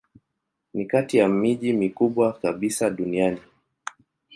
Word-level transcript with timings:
Ni 0.73 0.85
kati 0.85 1.17
ya 1.17 1.27
miji 1.29 1.73
mikubwa 1.73 2.33
kabisa 2.33 2.89
duniani. 2.89 3.41